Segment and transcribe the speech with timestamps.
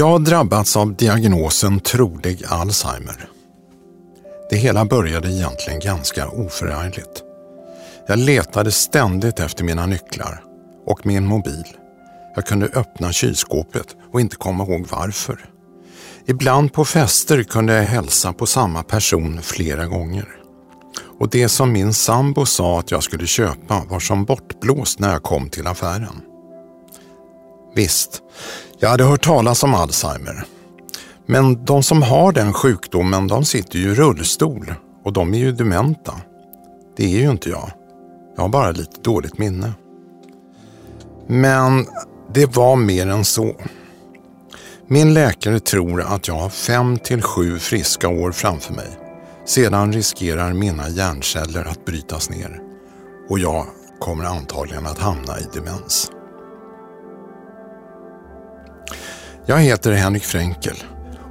[0.00, 3.28] Jag har drabbats av diagnosen trolig Alzheimer.
[4.50, 7.22] Det hela började egentligen ganska oförargligt.
[8.06, 10.42] Jag letade ständigt efter mina nycklar
[10.86, 11.64] och min mobil.
[12.34, 15.44] Jag kunde öppna kylskåpet och inte komma ihåg varför.
[16.26, 20.28] Ibland på fester kunde jag hälsa på samma person flera gånger.
[21.18, 25.22] Och det som min sambo sa att jag skulle köpa var som bortblåst när jag
[25.22, 26.29] kom till affären.
[27.74, 28.22] Visst,
[28.78, 30.44] jag hade hört talas om Alzheimer.
[31.26, 34.74] Men de som har den sjukdomen de sitter ju i rullstol
[35.04, 36.14] och de är ju dementa.
[36.96, 37.70] Det är ju inte jag.
[38.36, 39.72] Jag har bara lite dåligt minne.
[41.26, 41.86] Men
[42.34, 43.56] det var mer än så.
[44.86, 48.98] Min läkare tror att jag har fem till sju friska år framför mig.
[49.46, 52.60] Sedan riskerar mina hjärnceller att brytas ner
[53.28, 53.66] och jag
[53.98, 56.10] kommer antagligen att hamna i demens.
[59.46, 60.76] Jag heter Henrik Fränkel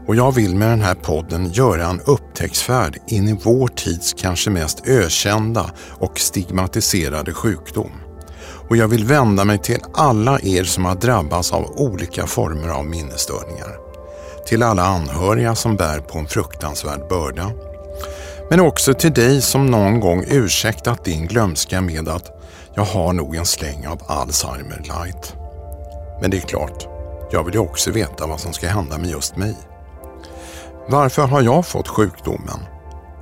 [0.08, 4.50] och jag vill med den här podden göra en upptäcktsfärd in i vår tids kanske
[4.50, 7.92] mest ökända och stigmatiserade sjukdom.
[8.70, 12.86] Och jag vill vända mig till alla er som har drabbats av olika former av
[12.86, 13.78] minnesstörningar.
[14.48, 17.52] Till alla anhöriga som bär på en fruktansvärd börda.
[18.50, 22.32] Men också till dig som någon gång ursäktat din glömska med att
[22.74, 25.36] jag har nog en släng av Alzheimer light.
[26.22, 26.99] Men det är klart,
[27.32, 29.56] jag vill ju också veta vad som ska hända med just mig.
[30.88, 32.60] Varför har jag fått sjukdomen?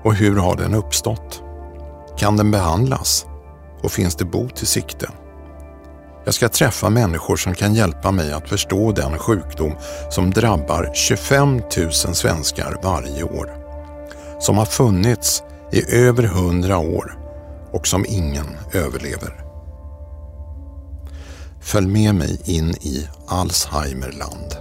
[0.04, 1.42] Och hur har den uppstått?
[2.18, 3.26] Kan den behandlas?
[3.84, 5.10] Och finns det bot i sikte?
[6.26, 9.74] Jag ska träffa människor som kan hjälpa mig att förstå den sjukdom
[10.10, 13.52] som drabbar 25 000 svenskar varje år.
[14.40, 17.18] Som har funnits i över 100 år
[17.72, 19.47] och som ingen överlever.
[21.72, 24.56] Följ med mig in i Alzheimerland.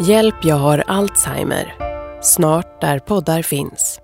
[0.00, 1.74] Hjälp, jag har Alzheimer.
[2.22, 4.00] Snart där poddar finns.